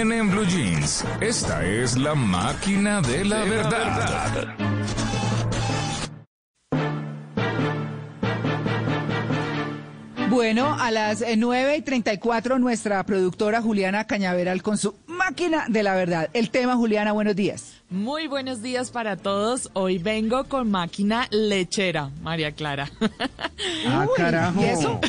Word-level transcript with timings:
también 0.00 0.20
en 0.20 0.30
Blue 0.30 0.46
Jeans. 0.46 1.04
Esta 1.20 1.64
es 1.64 1.96
la 1.98 2.14
máquina 2.14 3.02
de 3.02 3.24
la 3.24 3.44
verdad. 3.44 4.56
Bueno, 10.30 10.74
a 10.78 10.90
las 10.90 11.20
eh, 11.20 11.36
9 11.36 11.76
y 11.76 11.82
34 11.82 12.58
nuestra 12.58 13.04
productora 13.04 13.60
Juliana 13.60 14.06
Cañaveral 14.06 14.62
con 14.62 14.78
su 14.78 14.94
máquina 15.30 15.66
de 15.68 15.84
la 15.84 15.94
verdad. 15.94 16.28
El 16.32 16.50
tema, 16.50 16.74
Juliana, 16.74 17.12
buenos 17.12 17.36
días. 17.36 17.74
Muy 17.88 18.26
buenos 18.26 18.62
días 18.62 18.90
para 18.90 19.16
todos. 19.16 19.70
Hoy 19.74 19.98
vengo 19.98 20.42
con 20.44 20.68
máquina 20.72 21.28
lechera, 21.30 22.10
María 22.20 22.50
Clara. 22.50 22.90
Ah, 23.86 24.06
carajo. 24.16 24.60
¿Y 24.60 24.64
eso? 24.64 25.00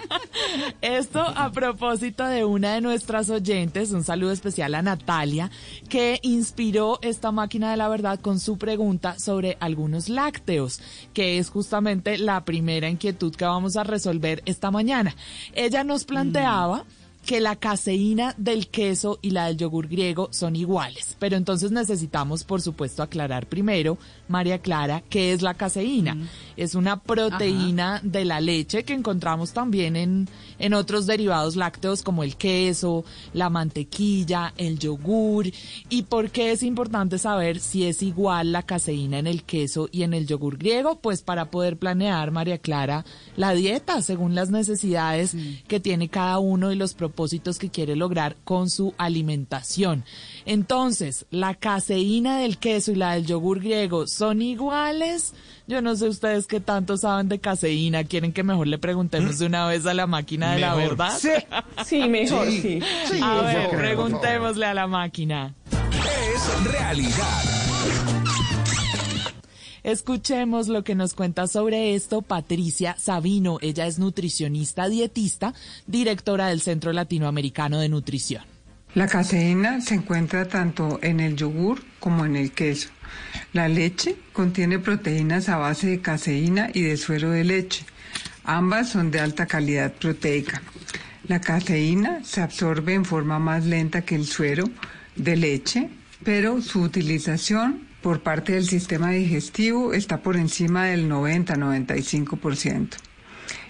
Esto 0.80 1.20
a 1.20 1.52
propósito 1.52 2.24
de 2.24 2.46
una 2.46 2.74
de 2.74 2.80
nuestras 2.80 3.28
oyentes, 3.28 3.92
un 3.92 4.04
saludo 4.04 4.32
especial 4.32 4.74
a 4.74 4.80
Natalia, 4.80 5.50
que 5.90 6.18
inspiró 6.22 6.98
esta 7.02 7.30
máquina 7.30 7.70
de 7.70 7.76
la 7.76 7.88
verdad 7.88 8.20
con 8.20 8.40
su 8.40 8.56
pregunta 8.56 9.18
sobre 9.18 9.58
algunos 9.60 10.08
lácteos, 10.08 10.80
que 11.12 11.36
es 11.36 11.50
justamente 11.50 12.16
la 12.16 12.44
primera 12.46 12.88
inquietud 12.88 13.34
que 13.34 13.44
vamos 13.44 13.76
a 13.76 13.84
resolver 13.84 14.42
esta 14.46 14.70
mañana. 14.70 15.14
Ella 15.54 15.84
nos 15.84 16.04
planteaba 16.04 16.84
que 17.24 17.40
la 17.40 17.56
caseína 17.56 18.34
del 18.36 18.66
queso 18.68 19.18
y 19.22 19.30
la 19.30 19.46
del 19.46 19.56
yogur 19.56 19.86
griego 19.86 20.28
son 20.32 20.56
iguales. 20.56 21.16
Pero 21.20 21.36
entonces 21.36 21.70
necesitamos, 21.70 22.42
por 22.42 22.60
supuesto, 22.60 23.02
aclarar 23.02 23.46
primero, 23.46 23.96
María 24.28 24.58
Clara, 24.58 25.02
qué 25.08 25.32
es 25.32 25.40
la 25.40 25.54
caseína. 25.54 26.16
Es 26.56 26.74
una 26.74 27.00
proteína 27.00 28.00
de 28.02 28.24
la 28.24 28.40
leche 28.40 28.84
que 28.84 28.92
encontramos 28.92 29.52
también 29.52 29.94
en, 29.94 30.28
en 30.58 30.74
otros 30.74 31.06
derivados 31.06 31.54
lácteos 31.54 32.02
como 32.02 32.24
el 32.24 32.36
queso, 32.36 33.04
la 33.32 33.50
mantequilla, 33.50 34.52
el 34.56 34.78
yogur. 34.78 35.46
¿Y 35.88 36.02
por 36.02 36.30
qué 36.30 36.50
es 36.50 36.64
importante 36.64 37.18
saber 37.18 37.60
si 37.60 37.86
es 37.86 38.02
igual 38.02 38.50
la 38.50 38.64
caseína 38.64 39.18
en 39.18 39.28
el 39.28 39.44
queso 39.44 39.88
y 39.92 40.02
en 40.02 40.12
el 40.12 40.26
yogur 40.26 40.58
griego? 40.58 40.96
Pues 40.96 41.22
para 41.22 41.50
poder 41.50 41.76
planear, 41.76 42.32
María 42.32 42.58
Clara, 42.58 43.04
la 43.36 43.52
dieta 43.52 44.02
según 44.02 44.34
las 44.34 44.50
necesidades 44.50 45.36
que 45.68 45.78
tiene 45.78 46.08
cada 46.08 46.40
uno 46.40 46.72
y 46.72 46.76
los 46.76 46.94
propósitos 46.94 47.11
que 47.58 47.70
quiere 47.70 47.96
lograr 47.96 48.36
con 48.44 48.68
su 48.68 48.94
alimentación. 48.98 50.04
Entonces, 50.44 51.26
¿la 51.30 51.54
caseína 51.54 52.38
del 52.38 52.58
queso 52.58 52.92
y 52.92 52.96
la 52.96 53.14
del 53.14 53.26
yogur 53.26 53.60
griego 53.60 54.06
son 54.06 54.42
iguales? 54.42 55.34
Yo 55.66 55.80
no 55.80 55.94
sé 55.94 56.08
ustedes 56.08 56.46
qué 56.46 56.60
tanto 56.60 56.96
saben 56.96 57.28
de 57.28 57.38
caseína. 57.38 58.04
¿Quieren 58.04 58.32
que 58.32 58.42
mejor 58.42 58.66
le 58.66 58.78
preguntemos 58.78 59.38
de 59.38 59.46
una 59.46 59.66
vez 59.66 59.86
a 59.86 59.94
la 59.94 60.06
máquina 60.06 60.54
de 60.54 60.60
la 60.60 60.74
verdad? 60.74 61.18
Sí, 61.86 62.08
mejor, 62.08 62.50
sí. 62.50 62.80
A 63.22 63.42
ver, 63.42 63.70
preguntémosle 63.70 64.66
a 64.66 64.74
la 64.74 64.86
máquina. 64.86 65.54
Es 65.90 66.72
realidad. 66.72 68.21
Escuchemos 69.84 70.68
lo 70.68 70.84
que 70.84 70.94
nos 70.94 71.14
cuenta 71.14 71.48
sobre 71.48 71.96
esto 71.96 72.22
Patricia 72.22 72.94
Sabino. 72.98 73.58
Ella 73.60 73.86
es 73.88 73.98
nutricionista 73.98 74.88
dietista, 74.88 75.54
directora 75.88 76.46
del 76.48 76.60
Centro 76.60 76.92
Latinoamericano 76.92 77.80
de 77.80 77.88
Nutrición. 77.88 78.44
La 78.94 79.08
caseína 79.08 79.80
se 79.80 79.94
encuentra 79.94 80.46
tanto 80.46 81.00
en 81.02 81.18
el 81.18 81.34
yogur 81.34 81.82
como 81.98 82.24
en 82.24 82.36
el 82.36 82.52
queso. 82.52 82.90
La 83.52 83.66
leche 83.66 84.16
contiene 84.32 84.78
proteínas 84.78 85.48
a 85.48 85.56
base 85.56 85.88
de 85.88 86.00
caseína 86.00 86.70
y 86.72 86.82
de 86.82 86.96
suero 86.96 87.30
de 87.30 87.42
leche. 87.42 87.84
Ambas 88.44 88.90
son 88.90 89.10
de 89.10 89.18
alta 89.18 89.46
calidad 89.46 89.94
proteica. 89.94 90.62
La 91.26 91.40
caseína 91.40 92.22
se 92.22 92.40
absorbe 92.40 92.94
en 92.94 93.04
forma 93.04 93.40
más 93.40 93.64
lenta 93.64 94.02
que 94.02 94.14
el 94.14 94.26
suero 94.26 94.68
de 95.16 95.36
leche, 95.36 95.88
pero 96.22 96.60
su 96.60 96.82
utilización 96.82 97.91
por 98.02 98.20
parte 98.20 98.52
del 98.52 98.66
sistema 98.66 99.10
digestivo 99.10 99.94
está 99.94 100.20
por 100.20 100.36
encima 100.36 100.86
del 100.86 101.08
90-95%. 101.08 102.96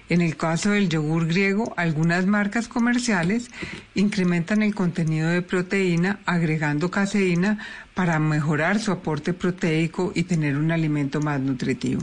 En 0.08 0.20
el 0.20 0.36
caso 0.36 0.70
del 0.70 0.88
yogur 0.88 1.26
griego, 1.26 1.72
algunas 1.76 2.26
marcas 2.26 2.68
comerciales 2.68 3.50
incrementan 3.94 4.62
el 4.62 4.74
contenido 4.74 5.28
de 5.28 5.42
proteína 5.42 6.20
agregando 6.26 6.90
caseína 6.90 7.58
para 7.94 8.18
mejorar 8.18 8.78
su 8.78 8.92
aporte 8.92 9.32
proteico 9.32 10.12
y 10.14 10.24
tener 10.24 10.56
un 10.56 10.70
alimento 10.70 11.20
más 11.20 11.40
nutritivo. 11.40 12.02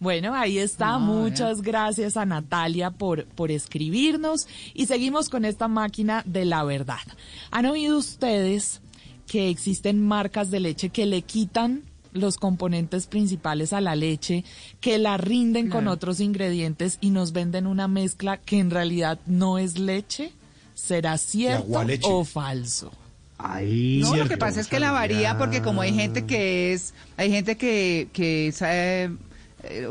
Bueno, 0.00 0.34
ahí 0.34 0.58
está. 0.58 0.98
Muchas 0.98 1.62
gracias 1.62 2.16
a 2.16 2.26
Natalia 2.26 2.90
por, 2.90 3.26
por 3.26 3.52
escribirnos 3.52 4.48
y 4.74 4.86
seguimos 4.86 5.28
con 5.28 5.44
esta 5.44 5.68
máquina 5.68 6.24
de 6.26 6.44
la 6.44 6.64
verdad. 6.64 7.06
¿Han 7.52 7.66
oído 7.66 7.98
ustedes 7.98 8.82
que 9.26 9.48
existen 9.48 10.00
marcas 10.00 10.50
de 10.50 10.60
leche 10.60 10.90
que 10.90 11.06
le 11.06 11.22
quitan 11.22 11.82
los 12.12 12.36
componentes 12.36 13.06
principales 13.06 13.72
a 13.72 13.80
la 13.80 13.96
leche, 13.96 14.44
que 14.80 14.98
la 14.98 15.16
rinden 15.16 15.70
con 15.70 15.88
otros 15.88 16.20
ingredientes 16.20 16.98
y 17.00 17.10
nos 17.10 17.32
venden 17.32 17.66
una 17.66 17.88
mezcla 17.88 18.36
que 18.36 18.58
en 18.58 18.70
realidad 18.70 19.18
no 19.26 19.58
es 19.58 19.78
leche? 19.78 20.32
¿Será 20.74 21.16
cierto 21.18 21.66
o 22.02 22.24
falso? 22.24 22.92
Ahí. 23.38 24.00
No, 24.02 24.16
lo 24.16 24.28
que 24.28 24.36
pasa 24.36 24.60
es 24.60 24.68
que 24.68 24.78
la 24.78 24.92
varía 24.92 25.36
porque 25.38 25.62
como 25.62 25.80
hay 25.80 25.94
gente 25.94 26.26
que 26.26 26.72
es, 26.72 26.94
hay 27.16 27.30
gente 27.30 27.56
que, 27.56 28.08
que 28.12 28.48
es, 28.48 28.62
eh, 28.62 29.10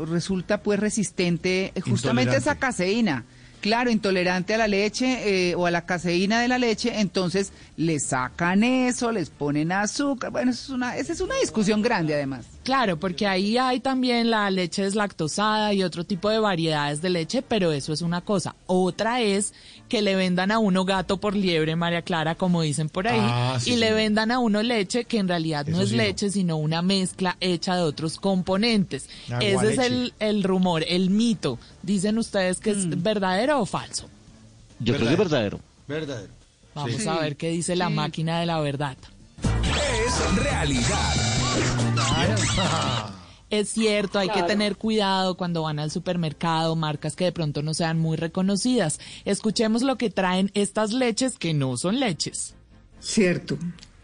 resulta 0.06 0.62
pues 0.62 0.78
resistente 0.78 1.72
eh, 1.74 1.80
justamente 1.80 2.34
a 2.34 2.38
esa 2.38 2.56
caseína. 2.56 3.24
Claro, 3.62 3.90
intolerante 3.90 4.54
a 4.54 4.58
la 4.58 4.66
leche 4.66 5.50
eh, 5.50 5.54
o 5.54 5.66
a 5.66 5.70
la 5.70 5.86
caseína 5.86 6.40
de 6.40 6.48
la 6.48 6.58
leche, 6.58 6.98
entonces 6.98 7.52
le 7.76 8.00
sacan 8.00 8.64
eso, 8.64 9.12
les 9.12 9.30
ponen 9.30 9.70
azúcar. 9.70 10.32
Bueno, 10.32 10.50
eso 10.50 10.64
es 10.64 10.70
una, 10.70 10.96
esa 10.96 11.12
es 11.12 11.20
una 11.20 11.36
discusión 11.36 11.80
grande 11.80 12.12
además. 12.12 12.44
Claro, 12.64 12.96
porque 13.00 13.26
ahí 13.26 13.58
hay 13.58 13.80
también 13.80 14.30
la 14.30 14.48
leche 14.50 14.82
deslactosada 14.82 15.74
y 15.74 15.82
otro 15.82 16.04
tipo 16.04 16.30
de 16.30 16.38
variedades 16.38 17.02
de 17.02 17.10
leche, 17.10 17.42
pero 17.42 17.72
eso 17.72 17.92
es 17.92 18.02
una 18.02 18.20
cosa. 18.20 18.54
Otra 18.66 19.20
es 19.20 19.52
que 19.88 20.00
le 20.00 20.14
vendan 20.14 20.52
a 20.52 20.60
uno 20.60 20.84
gato 20.84 21.16
por 21.18 21.34
liebre, 21.34 21.74
María 21.74 22.02
Clara, 22.02 22.36
como 22.36 22.62
dicen 22.62 22.88
por 22.88 23.08
ahí, 23.08 23.18
Ah, 23.20 23.58
sí, 23.60 23.72
y 23.72 23.76
le 23.76 23.92
vendan 23.92 24.30
a 24.30 24.38
uno 24.38 24.62
leche 24.62 25.04
que 25.06 25.18
en 25.18 25.26
realidad 25.26 25.66
no 25.66 25.80
es 25.80 25.88
sí 25.88 25.96
no. 25.96 26.02
leche, 26.04 26.30
sino 26.30 26.56
una 26.56 26.82
mezcla 26.82 27.36
hecha 27.40 27.74
de 27.74 27.82
otros 27.82 28.16
componentes. 28.18 29.08
Agua 29.26 29.40
Ese 29.44 29.72
es 29.72 29.78
el, 29.80 30.14
el 30.20 30.44
rumor, 30.44 30.84
el 30.86 31.10
mito. 31.10 31.58
Dicen 31.82 32.16
ustedes 32.16 32.60
que 32.60 32.72
Mm. 32.74 32.78
es 32.92 33.02
verdadero 33.02 33.60
o 33.60 33.66
falso. 33.66 34.08
Yo 34.78 34.94
creo 34.94 35.06
que 35.08 35.12
es 35.14 35.18
verdadero. 35.18 35.58
Verdadero. 35.88 36.32
Vamos 36.74 36.92
Sí. 37.02 37.08
a 37.08 37.14
ver 37.18 37.36
qué 37.36 37.48
dice 37.50 37.74
la 37.76 37.88
máquina 37.90 38.38
de 38.40 38.46
la 38.46 38.60
verdad. 38.60 38.96
Es 39.42 40.36
realidad. 40.36 41.91
Es 43.50 43.68
cierto, 43.68 44.18
hay 44.18 44.30
que 44.30 44.42
tener 44.44 44.76
cuidado 44.76 45.36
cuando 45.36 45.60
van 45.64 45.78
al 45.78 45.90
supermercado, 45.90 46.74
marcas 46.74 47.16
que 47.16 47.24
de 47.24 47.32
pronto 47.32 47.62
no 47.62 47.74
sean 47.74 47.98
muy 47.98 48.16
reconocidas. 48.16 48.98
Escuchemos 49.26 49.82
lo 49.82 49.98
que 49.98 50.08
traen 50.08 50.50
estas 50.54 50.94
leches 50.94 51.36
que 51.36 51.52
no 51.52 51.76
son 51.76 52.00
leches. 52.00 52.54
Cierto, 52.98 53.58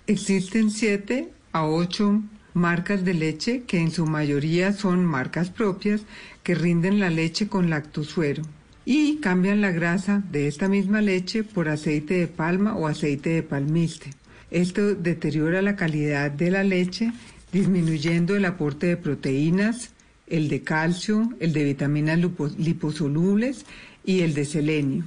existen 0.06 0.70
siete 0.70 1.32
a 1.52 1.64
ocho 1.64 2.20
marcas 2.52 3.06
de 3.06 3.14
leche 3.14 3.62
que 3.62 3.80
en 3.80 3.90
su 3.90 4.04
mayoría 4.04 4.74
son 4.74 5.06
marcas 5.06 5.48
propias 5.48 6.02
que 6.42 6.54
rinden 6.54 7.00
la 7.00 7.08
leche 7.08 7.48
con 7.48 7.70
lactosuero 7.70 8.42
y 8.84 9.16
cambian 9.16 9.62
la 9.62 9.70
grasa 9.70 10.22
de 10.30 10.46
esta 10.46 10.68
misma 10.68 11.00
leche 11.00 11.44
por 11.44 11.68
aceite 11.68 12.14
de 12.14 12.26
palma 12.26 12.74
o 12.76 12.86
aceite 12.86 13.30
de 13.30 13.42
palmiste. 13.42 14.10
Esto 14.50 14.94
deteriora 14.94 15.62
la 15.62 15.76
calidad 15.76 16.30
de 16.30 16.50
la 16.50 16.64
leche, 16.64 17.12
disminuyendo 17.53 18.36
el 18.36 18.44
aporte 18.44 18.86
de 18.86 18.97
proteínas, 18.97 19.91
el 20.26 20.48
de 20.48 20.62
calcio, 20.62 21.32
el 21.41 21.53
de 21.53 21.64
vitaminas 21.64 22.19
lipo- 22.19 22.54
liposolubles 22.59 23.64
y 24.04 24.20
el 24.20 24.34
de 24.34 24.44
selenio. 24.44 25.04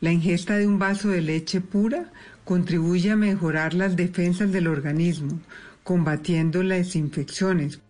La 0.00 0.12
ingesta 0.12 0.56
de 0.56 0.66
un 0.66 0.78
vaso 0.78 1.08
de 1.08 1.20
leche 1.22 1.60
pura 1.60 2.12
contribuye 2.44 3.10
a 3.10 3.16
mejorar 3.16 3.74
las 3.74 3.96
defensas 3.96 4.52
del 4.52 4.66
organismo, 4.66 5.40
combatiendo 5.82 6.62
las 6.62 6.94
infecciones. 6.94 7.80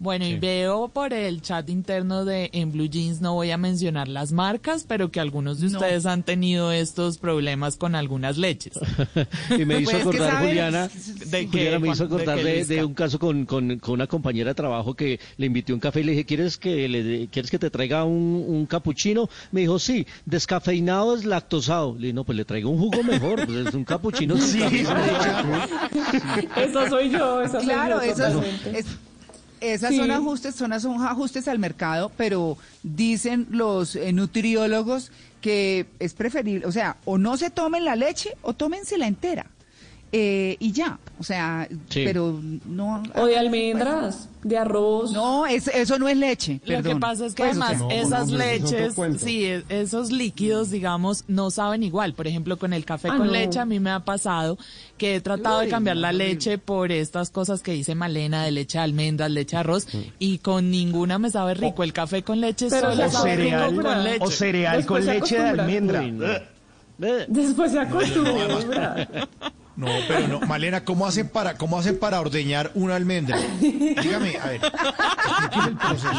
Bueno, 0.00 0.26
y 0.26 0.36
veo 0.38 0.88
por 0.88 1.12
el 1.14 1.40
chat 1.40 1.70
interno 1.70 2.24
de 2.24 2.50
En 2.52 2.72
Blue 2.72 2.86
Jeans, 2.88 3.20
no 3.20 3.34
voy 3.34 3.52
a 3.52 3.56
mencionar 3.56 4.08
las 4.08 4.32
marcas, 4.32 4.84
pero 4.86 5.10
que 5.10 5.20
algunos 5.20 5.60
de 5.60 5.68
ustedes 5.68 6.04
han 6.04 6.22
tenido 6.24 6.72
estos 6.72 7.18
problemas 7.18 7.76
con 7.76 7.94
algunas 7.94 8.36
leches. 8.36 8.74
Y 9.56 9.64
me 9.64 9.80
hizo 9.80 9.92
Pues 9.92 10.04
es 10.04 10.10
que 10.10 10.16
acordar, 10.16 10.42
Juliana, 10.46 10.90
¿De 11.26 11.46
Juliana 11.46 11.78
me 11.78 11.88
hizo 11.90 12.04
acordar 12.04 12.38
de, 12.42 12.84
un 12.84 12.94
caso 12.94 13.18
con, 13.18 13.46
con, 13.46 13.78
con 13.78 13.94
una 13.94 14.06
compañera 14.06 14.50
de 14.50 14.54
trabajo 14.54 14.94
que 14.94 15.20
le 15.36 15.46
invité 15.46 15.72
un 15.72 15.80
café 15.80 16.00
y 16.00 16.04
le 16.04 16.12
dije, 16.12 16.24
¿quieres 16.24 16.58
que, 16.58 16.88
le, 16.88 17.28
¿quieres 17.28 17.50
que 17.50 17.58
te 17.58 17.70
traiga 17.70 18.04
un, 18.04 18.44
un 18.46 18.66
capuchino? 18.66 19.28
Me 19.52 19.60
dijo, 19.62 19.78
sí, 19.78 20.06
descafeinado, 20.26 21.14
deslactosado. 21.16 21.94
Le 21.94 22.00
dije, 22.08 22.12
no, 22.12 22.24
pues 22.24 22.36
le 22.36 22.44
traigo 22.44 22.70
un 22.70 22.78
jugo 22.78 23.02
mejor, 23.04 23.46
pues 23.46 23.68
es 23.68 23.74
un 23.74 23.84
capuchino 23.84 24.34
leche. 24.52 24.82
Eso 26.56 26.88
soy 26.88 27.10
yo, 27.10 27.40
eso 27.42 27.58
Claro, 27.58 27.98
soy 28.00 28.08
yo 28.08 28.12
eso 28.14 28.42
es, 28.42 28.86
es- 28.86 28.86
esas 29.60 29.90
Sí. 29.90 29.96
son 29.98 30.10
ajustes, 30.10 30.54
son, 30.54 30.80
son 30.80 31.02
ajustes 31.02 31.48
al 31.48 31.58
mercado, 31.58 32.10
pero 32.16 32.56
dicen 32.82 33.46
los 33.50 33.96
eh, 33.96 34.12
nutriólogos 34.12 35.10
que 35.40 35.86
es 35.98 36.14
preferible, 36.14 36.66
o 36.66 36.72
sea, 36.72 36.96
o 37.04 37.18
no 37.18 37.36
se 37.36 37.50
tomen 37.50 37.84
la 37.84 37.96
leche 37.96 38.30
o 38.42 38.54
tómensela 38.54 39.06
entera. 39.06 39.46
Eh, 40.16 40.56
y 40.60 40.70
ya, 40.70 41.00
o 41.18 41.24
sea, 41.24 41.66
Sí. 41.88 42.02
pero 42.04 42.40
no... 42.66 43.02
O 43.16 43.26
de 43.26 43.36
almendras, 43.36 44.28
de 44.44 44.56
arroz. 44.56 45.10
No, 45.10 45.44
es- 45.44 45.66
eso 45.66 45.98
no 45.98 46.06
es 46.08 46.16
leche. 46.16 46.60
Lo 46.66 46.84
que 46.84 46.94
pasa 46.94 47.26
es 47.26 47.34
que 47.34 47.42
Pues, 47.42 47.50
además 47.60 47.78
no, 47.80 47.90
esas 47.90 48.28
es 48.28 48.32
leches, 48.32 48.94
sí, 49.20 49.44
e- 49.46 49.64
esos 49.70 50.12
líquidos, 50.12 50.70
digamos, 50.70 51.24
no 51.26 51.50
saben 51.50 51.82
igual. 51.82 52.14
Por 52.14 52.28
ejemplo, 52.28 52.56
con 52.58 52.72
el 52.72 52.84
café 52.84 53.08
Ah, 53.10 53.16
con 53.16 53.26
no. 53.26 53.32
leche 53.32 53.58
a 53.58 53.64
mí 53.64 53.80
me 53.80 53.90
ha 53.90 54.04
pasado 54.04 54.56
que 54.98 55.16
he 55.16 55.20
tratado 55.20 55.58
de 55.58 55.68
cambiar 55.68 55.96
la 55.96 56.12
leche 56.12 56.58
por 56.58 56.92
estas 56.92 57.30
cosas 57.30 57.60
que 57.60 57.72
dice 57.72 57.96
Malena 57.96 58.44
de 58.44 58.52
leche 58.52 58.78
de 58.78 58.84
almendras, 58.84 59.32
leche 59.32 59.56
de 59.56 59.60
arroz 59.60 59.88
y 60.20 60.38
con 60.38 60.70
ninguna 60.70 61.18
me 61.18 61.28
sabe 61.32 61.54
rico. 61.54 61.82
El 61.82 61.92
café 61.92 62.22
con 62.22 62.40
leche 62.40 62.68
Pero 62.70 62.92
solo 62.92 62.98
ya 62.98 63.06
O 63.08 63.10
sabe 63.10 63.34
rico 63.34 63.50
cereal, 63.58 63.82
con 63.82 64.04
leche. 64.04 64.18
o 64.24 64.30
cereal 64.30 64.86
con 64.86 64.96
Después 65.04 65.22
leche 65.22 65.42
de 65.42 65.48
almendra. 65.60 66.00
Uy, 66.02 66.12
no. 66.12 66.26
Después 67.26 67.72
se 67.72 67.80
acostumbra. 67.80 69.08
No, 69.76 69.86
pero 70.06 70.28
no, 70.28 70.40
Malena, 70.40 70.84
¿cómo 70.84 71.04
hacen 71.06 71.28
para, 71.28 71.54
cómo 71.56 71.76
hacen 71.78 71.98
para 71.98 72.20
ordeñar 72.20 72.70
una 72.74 72.94
almendra? 72.94 73.36
Dígame, 73.60 74.36
a 74.38 74.46
ver, 74.46 74.60
explíqueme 74.64 75.68
el 75.68 75.76
proceso. 75.76 76.12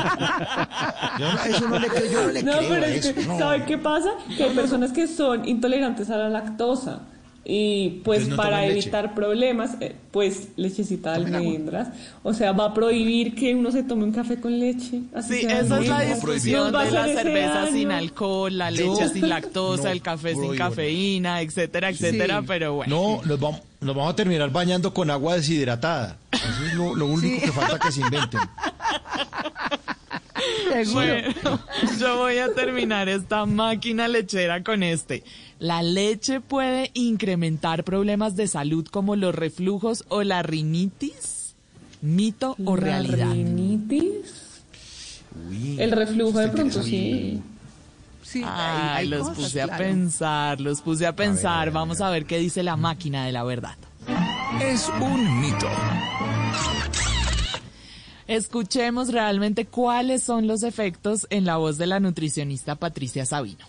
Yo 1.20 1.32
no- 1.34 1.44
eso 1.44 1.68
no 1.70 1.80
le 1.80 1.88
creo, 1.88 2.12
yo 2.12 2.22
no 2.26 2.32
le 2.34 2.44
No, 2.44 2.52
creo 2.58 2.70
pero 2.70 2.84
a 2.86 2.88
es 2.90 3.06
eso. 3.06 3.16
que, 3.16 3.26
no. 3.26 3.40
¿sabe 3.40 3.64
qué 3.66 3.78
pasa? 3.78 4.10
Que 4.36 4.44
hay 4.44 4.54
personas 4.56 4.92
que 4.92 5.08
son 5.08 5.48
intolerantes 5.48 6.10
a 6.10 6.18
la 6.18 6.28
lactosa. 6.30 7.00
Y 7.48 8.02
pues 8.04 8.28
no 8.28 8.36
para 8.38 8.62
leche. 8.62 8.72
evitar 8.80 9.14
problemas, 9.14 9.78
eh, 9.80 9.96
pues 10.10 10.48
lechecita 10.56 11.12
de 11.12 11.18
Tomen 11.20 11.36
agua. 11.36 11.48
almendras. 11.48 11.88
O 12.24 12.34
sea, 12.34 12.54
va 12.54 12.66
a 12.66 12.74
prohibir 12.74 13.36
que 13.36 13.54
uno 13.54 13.72
se 13.72 13.84
tome 13.84 14.04
un 14.04 14.12
café 14.12 14.40
con 14.42 14.58
leche. 14.60 15.02
Así 15.14 15.36
Sí, 15.42 15.46
esa 15.46 15.60
es 15.62 15.70
la 15.70 15.76
almendras. 15.76 16.08
discusión 16.16 16.72
de 16.72 16.92
la 16.92 17.06
cerveza 17.06 17.68
sin 17.68 17.90
daño. 17.90 17.98
alcohol, 18.00 18.58
la 18.58 18.72
Yo 18.72 18.94
leche 18.96 19.10
sin 19.10 19.30
lactosa, 19.30 19.84
no 19.84 19.90
el 19.92 20.02
café 20.02 20.34
sin 20.34 20.56
cafeína, 20.56 21.42
etcétera, 21.42 21.90
etcétera, 21.90 22.40
Sí. 22.40 22.46
pero 22.48 22.74
bueno. 22.74 22.96
No, 23.20 23.22
nos 23.24 23.40
vamos, 23.40 23.62
nos 23.80 23.96
vamos 23.96 24.14
a 24.14 24.16
terminar 24.16 24.50
bañando 24.52 24.92
con 24.92 25.12
agua 25.12 25.36
deshidratada. 25.36 26.18
Eso 26.32 26.66
es 26.66 26.74
lo, 26.74 26.96
lo 26.96 27.06
único 27.06 27.42
que 27.46 27.52
falta 27.52 27.78
que 27.78 27.92
se 27.92 28.02
inventen. 28.02 28.40
seguro. 30.72 31.06
Bueno, 31.44 31.60
yo 32.00 32.18
voy 32.18 32.38
a 32.38 32.54
terminar 32.54 33.10
esta 33.10 33.46
máquina 33.46 34.08
lechera 34.08 34.64
con 34.64 34.84
este. 34.84 35.24
La 35.60 35.82
leche 35.84 36.42
puede 36.42 36.92
incrementar 36.94 37.84
problemas 37.84 38.36
de 38.36 38.48
salud 38.48 38.86
como 38.88 39.16
los 39.16 39.34
reflujos 39.34 40.04
o 40.10 40.24
la 40.24 40.44
rinitis. 40.44 41.56
¿Mito 42.02 42.56
o 42.66 42.76
La 42.76 42.82
realidad? 42.84 43.32
rinitis. 43.32 44.62
El 45.78 45.92
reflujo 45.92 46.40
de 46.40 46.48
pronto 46.50 46.84
sí. 46.84 47.42
Sí, 48.22 48.42
hay- 48.44 48.48
Ay, 48.48 48.90
hay 48.96 49.08
los 49.08 49.28
cosas, 49.30 49.36
puse 49.44 49.62
a 49.62 49.66
claro. 49.68 49.84
pensar, 49.84 50.62
los 50.62 50.82
puse 50.82 51.06
a 51.08 51.16
pensar. 51.16 51.72
Vamos 51.72 52.02
a 52.02 52.10
ver 52.10 52.26
qué 52.26 52.38
dice 52.38 52.64
la 52.64 52.76
máquina 52.76 53.26
de 53.26 53.32
la 53.32 53.44
verdad. 53.44 53.76
Es 54.62 54.90
un 55.00 55.42
mito. 55.42 55.68
Escuchemos 58.28 59.14
realmente 59.14 59.66
cuáles 59.66 60.24
son 60.24 60.48
los 60.48 60.64
efectos 60.64 61.28
en 61.30 61.46
la 61.46 61.58
voz 61.58 61.78
de 61.78 61.86
la 61.86 62.00
nutricionista 62.00 62.76
Patricia 62.76 63.24
Sabino. 63.24 63.64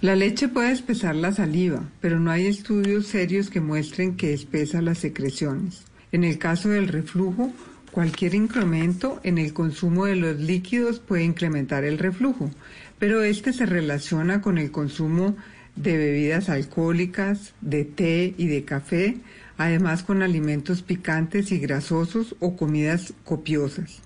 La 0.00 0.16
leche 0.16 0.48
puede 0.48 0.72
espesar 0.72 1.14
la 1.14 1.32
saliva, 1.32 1.82
pero 2.00 2.18
no 2.18 2.30
hay 2.30 2.46
estudios 2.46 3.06
serios 3.06 3.50
que 3.50 3.60
muestren 3.60 4.16
que 4.16 4.32
espesa 4.32 4.80
las 4.80 4.98
secreciones. 4.98 5.82
En 6.10 6.24
el 6.24 6.38
caso 6.38 6.70
del 6.70 6.88
reflujo, 6.88 7.52
cualquier 7.90 8.34
incremento 8.34 9.20
en 9.24 9.36
el 9.36 9.52
consumo 9.52 10.06
de 10.06 10.16
los 10.16 10.38
líquidos 10.38 11.00
puede 11.00 11.24
incrementar 11.24 11.84
el 11.84 11.98
reflujo, 11.98 12.50
pero 12.98 13.22
este 13.22 13.52
se 13.52 13.66
relaciona 13.66 14.40
con 14.40 14.56
el 14.56 14.70
consumo 14.70 15.30
de 15.32 15.57
bebidas 15.82 16.48
alcohólicas, 16.48 17.54
de 17.60 17.84
té 17.84 18.34
y 18.36 18.46
de 18.48 18.64
café, 18.64 19.16
además 19.56 20.02
con 20.02 20.22
alimentos 20.22 20.82
picantes 20.82 21.52
y 21.52 21.58
grasosos 21.58 22.36
o 22.40 22.56
comidas 22.56 23.14
copiosas. 23.24 24.00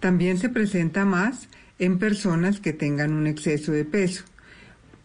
También 0.00 0.38
se 0.38 0.48
presenta 0.48 1.04
más 1.04 1.48
en 1.78 1.98
personas 1.98 2.60
que 2.60 2.72
tengan 2.72 3.12
un 3.12 3.26
exceso 3.26 3.72
de 3.72 3.84
peso. 3.84 4.24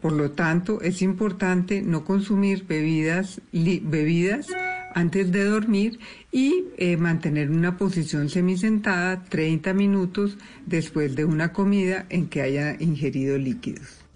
Por 0.02 0.14
lo 0.14 0.32
tanto, 0.32 0.82
es 0.82 1.02
importante 1.02 1.82
no 1.82 2.06
consumir 2.06 2.66
bebidas, 2.68 3.42
bebidas 3.52 4.48
antes 4.94 5.32
de 5.32 5.44
dormir 5.44 6.00
y 6.32 6.66
eh, 6.78 6.98
mantener 6.98 7.50
una 7.52 7.78
posición 7.78 8.30
semisentada 8.30 9.24
30 9.26 9.74
minutos 9.74 10.38
después 10.66 11.16
de 11.16 11.26
una 11.26 11.52
comida 11.54 12.06
en 12.10 12.28
que 12.28 12.42
haya 12.42 12.76
ingerido 12.80 13.38
líquidos. 13.38 14.07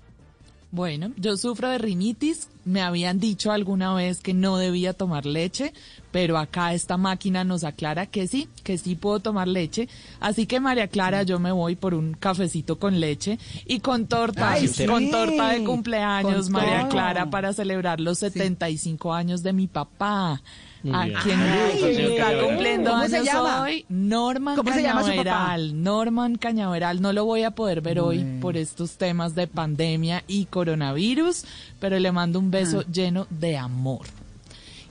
Bueno, 0.72 1.12
yo 1.18 1.36
sufro 1.36 1.70
de 1.70 1.78
rinitis. 1.78 2.48
Me 2.64 2.82
habían 2.82 3.20
dicho 3.20 3.52
alguna 3.52 3.94
vez 3.96 4.20
que 4.22 4.34
no 4.34 4.58
debía 4.58 4.94
tomar 4.94 5.26
leche, 5.26 5.74
pero 6.12 6.38
acá 6.38 6.74
esta 6.74 6.96
máquina 6.98 7.44
nos 7.44 7.64
aclara 7.64 8.06
que 8.06 8.28
sí, 8.28 8.48
que 8.64 8.78
sí 8.78 8.96
puedo 8.96 9.20
tomar 9.20 9.48
leche. 9.48 9.88
Así 10.20 10.46
que 10.46 10.60
María 10.60 10.88
Clara, 10.88 11.24
yo 11.24 11.40
me 11.40 11.52
voy 11.52 11.76
por 11.76 11.94
un 11.96 12.14
cafecito 12.14 12.78
con 12.78 13.00
leche 13.00 13.40
y 13.66 13.80
con 13.80 14.06
torta, 14.08 14.52
Ay, 14.52 14.68
sí. 14.68 14.86
con 14.86 15.10
torta 15.10 15.50
de 15.54 15.64
cumpleaños, 15.64 16.44
Con 16.46 16.52
María 16.54 16.80
todo. 16.82 16.90
Clara, 16.90 17.30
para 17.30 17.52
celebrar 17.54 18.00
los 18.00 18.20
75 18.20 19.14
años 19.14 19.42
de 19.42 19.54
mi 19.54 19.68
papá. 19.68 20.42
Muy 20.84 20.96
A 20.96 21.22
quien 21.22 21.40
está 21.40 22.40
cumpliendo 22.44 22.90
¿Cómo 22.90 23.08
se 23.08 23.18
años 23.18 23.26
llama? 23.28 23.62
hoy, 23.62 23.86
Norman 23.88 24.56
¿Cómo 24.56 24.74
se 24.74 24.82
llama 24.82 25.02
su 25.04 25.10
papá? 25.10 25.24
Cañaveral. 25.24 25.84
Norman 25.84 26.36
Cañaveral, 26.38 27.02
no 27.02 27.14
lo 27.14 27.24
voy 27.24 27.44
a 27.44 27.52
poder 27.52 27.82
ver 27.82 28.00
hoy 28.00 28.26
por 28.42 28.58
estos 28.58 28.98
temas 28.98 29.36
de 29.36 29.46
pandemia 29.46 30.24
y 30.28 30.46
coronavirus, 30.46 31.46
pero 31.80 32.00
le 32.00 32.12
mando 32.12 32.40
un 32.40 32.50
beso 32.52 32.84
lleno 32.84 33.28
de 33.30 33.58
amor. 33.58 34.06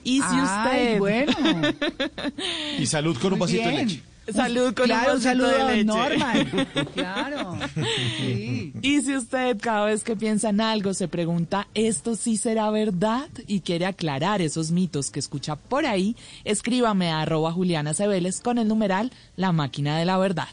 Y 0.03 0.17
si. 0.17 0.23
Ay, 0.23 0.43
usted, 0.43 0.99
bueno. 0.99 1.33
Y 2.79 2.85
salud 2.85 3.17
con 3.17 3.33
un 3.33 3.39
vasito 3.39 3.67
de 3.67 3.71
leche. 3.71 4.03
salud 4.31 4.73
con 4.73 4.85
claro, 4.85 5.15
un 5.15 5.21
saludo 5.21 5.49
de 5.49 5.65
leche. 5.65 5.83
Norman. 5.85 6.67
Claro. 6.93 7.57
Sí. 8.17 8.73
Y 8.81 9.01
si 9.01 9.15
usted 9.15 9.57
cada 9.59 9.85
vez 9.85 10.03
que 10.03 10.15
piensa 10.15 10.49
en 10.49 10.61
algo 10.61 10.93
se 10.93 11.07
pregunta, 11.07 11.67
¿esto 11.73 12.15
sí 12.15 12.37
será 12.37 12.69
verdad? 12.71 13.29
Y 13.47 13.61
quiere 13.61 13.85
aclarar 13.85 14.41
esos 14.41 14.71
mitos 14.71 15.11
que 15.11 15.19
escucha 15.19 15.55
por 15.55 15.85
ahí, 15.85 16.15
escríbame 16.43 17.11
a 17.11 17.21
arroba 17.21 17.51
Juliana 17.51 17.93
Cebeles 17.93 18.41
con 18.41 18.57
el 18.57 18.67
numeral 18.67 19.11
La 19.35 19.51
Máquina 19.51 19.97
de 19.97 20.05
la 20.05 20.17
Verdad. 20.17 20.49